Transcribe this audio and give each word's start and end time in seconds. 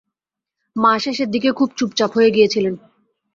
মা 0.75 0.93
শেষের 0.99 1.29
দিকে 1.31 1.49
খুব 1.51 1.69
চুপচাপ 1.77 2.11
হয়ে 2.15 2.33
গিয়েছিলেন। 2.35 2.75